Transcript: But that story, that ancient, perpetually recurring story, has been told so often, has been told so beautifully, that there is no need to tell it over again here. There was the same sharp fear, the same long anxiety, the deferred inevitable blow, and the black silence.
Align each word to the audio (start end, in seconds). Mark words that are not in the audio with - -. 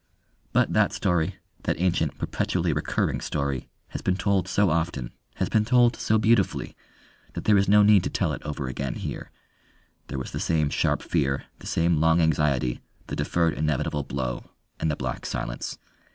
But 0.51 0.73
that 0.73 0.93
story, 0.93 1.35
that 1.61 1.79
ancient, 1.79 2.17
perpetually 2.17 2.73
recurring 2.73 3.21
story, 3.21 3.69
has 3.89 4.01
been 4.01 4.15
told 4.15 4.47
so 4.47 4.71
often, 4.71 5.11
has 5.35 5.47
been 5.47 5.63
told 5.63 5.95
so 5.95 6.17
beautifully, 6.17 6.75
that 7.33 7.43
there 7.43 7.55
is 7.55 7.69
no 7.69 7.83
need 7.83 8.03
to 8.05 8.09
tell 8.09 8.33
it 8.33 8.41
over 8.41 8.67
again 8.67 8.95
here. 8.95 9.29
There 10.07 10.17
was 10.17 10.31
the 10.31 10.39
same 10.39 10.71
sharp 10.71 11.03
fear, 11.03 11.43
the 11.59 11.67
same 11.67 11.99
long 12.01 12.19
anxiety, 12.19 12.81
the 13.05 13.15
deferred 13.15 13.53
inevitable 13.53 14.01
blow, 14.01 14.49
and 14.79 14.89
the 14.89 14.95
black 14.95 15.23
silence. 15.23 15.77